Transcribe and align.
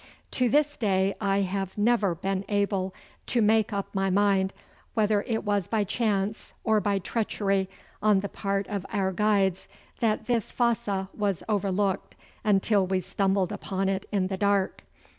To 0.31 0.49
this 0.49 0.77
day 0.77 1.13
I 1.21 1.41
have 1.41 1.77
never 1.77 2.15
been 2.15 2.43
able 2.49 2.91
to 3.27 3.39
make 3.39 3.71
up 3.71 3.93
my 3.93 4.09
mind 4.09 4.51
whether 4.95 5.21
it 5.27 5.43
was 5.45 5.67
by 5.67 5.83
chance 5.83 6.55
or 6.63 6.79
by 6.81 6.97
treachery 6.97 7.69
on 8.01 8.21
the 8.21 8.27
part 8.27 8.65
of 8.65 8.83
our 8.91 9.11
guides 9.11 9.67
that 9.99 10.25
this 10.25 10.51
fosse 10.51 11.05
was 11.15 11.43
overlooked 11.47 12.15
until 12.43 12.87
we 12.87 12.99
stumbled 12.99 13.51
upon 13.51 13.89
it 13.89 14.07
in 14.11 14.25
the 14.25 14.37
dark. 14.37 14.83